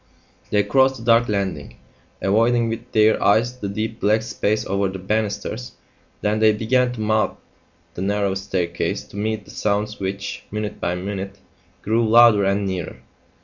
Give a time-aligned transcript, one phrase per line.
[0.49, 1.75] They crossed the dark landing,
[2.23, 5.73] avoiding with their eyes the deep black space over the banisters.
[6.21, 7.37] Then they began to mount
[7.93, 11.37] the narrow staircase to meet the sounds which, minute by minute,
[11.83, 12.97] grew louder and nearer.